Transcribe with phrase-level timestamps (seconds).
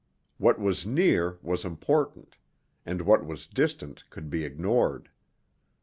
[0.39, 2.35] What was near was important,
[2.87, 5.11] and what was distant could be ignored.